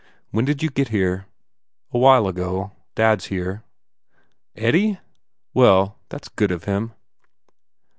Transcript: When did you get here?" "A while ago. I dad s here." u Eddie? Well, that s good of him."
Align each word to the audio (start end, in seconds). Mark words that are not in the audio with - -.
When 0.31 0.45
did 0.45 0.63
you 0.63 0.71
get 0.71 0.87
here?" 0.87 1.27
"A 1.91 1.99
while 1.99 2.25
ago. 2.27 2.71
I 2.75 2.77
dad 2.95 3.19
s 3.19 3.25
here." 3.25 3.63
u 4.55 4.63
Eddie? 4.65 4.99
Well, 5.53 5.99
that 6.09 6.23
s 6.25 6.29
good 6.29 6.49
of 6.49 6.63
him." 6.63 6.93